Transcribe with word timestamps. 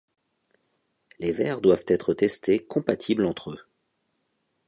Les 1.19 1.31
verres 1.31 1.61
doivent 1.61 1.85
être 1.87 2.15
testés 2.15 2.57
compatibles 2.65 3.27
entre 3.27 3.51
eux. 3.51 3.59